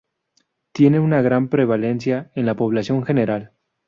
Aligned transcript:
Tiene 0.71 0.99
una 0.99 1.21
gran 1.21 1.47
prevalencia 1.47 2.31
en 2.33 2.47
la 2.47 2.55
población 2.55 3.03
general. 3.05 3.51